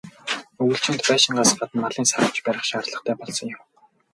[0.61, 3.61] Өвөлжөөнд байшингаас гадна малын "саравч" барих шаардлагатай болсон юм.